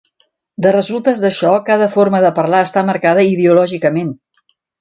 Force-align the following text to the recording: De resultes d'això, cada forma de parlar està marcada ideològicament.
De 0.65 0.71
resultes 0.75 1.21
d'això, 1.25 1.51
cada 1.69 1.89
forma 1.97 2.23
de 2.25 2.33
parlar 2.41 2.65
està 2.71 2.85
marcada 2.91 3.29
ideològicament. 3.37 4.13